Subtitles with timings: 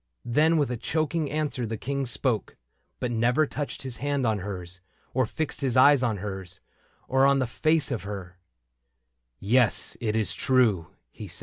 [0.39, 2.55] "Then with a choking answer the King spoke i
[3.01, 4.79] But never touched his hand on hers,
[5.13, 6.59] or fixed His eyes on hers,
[7.07, 8.39] or on the face of her:
[9.39, 11.39] Yes, it b true," he said.